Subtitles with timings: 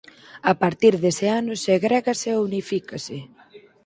[0.51, 3.17] A partir dese ano segrégase e unifícase.